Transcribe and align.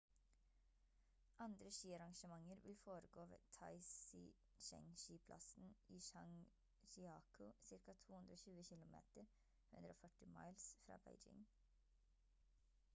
andre 1.39 1.71
skiarrangementer 1.71 2.55
vil 2.55 2.75
foregå 2.75 3.25
ved 3.25 3.37
taizicheng-skiplassen 3.51 5.75
i 5.87 5.99
zhangjiakou 5.99 7.53
ca. 7.65 7.77
220 8.07 8.63
kilometer 8.63 9.25
140 9.71 10.25
miles 10.27 10.77
fra 10.85 10.97
beijing 10.97 11.45